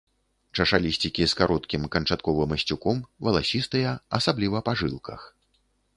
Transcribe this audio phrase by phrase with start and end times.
[0.61, 5.21] Чашалісцікі з кароткім канчатковым асцюком, валасістыя, асабліва па жылках.